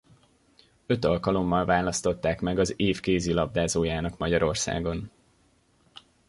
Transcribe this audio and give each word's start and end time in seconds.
Öt 0.85 1.05
alkalommal 1.05 1.65
választották 1.65 2.41
meg 2.41 2.59
az 2.59 2.73
év 2.77 2.99
kézilabdázójának 2.99 4.17
Magyarországon. 4.17 5.11